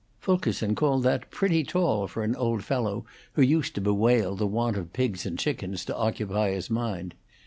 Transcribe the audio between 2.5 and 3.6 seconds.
fellow who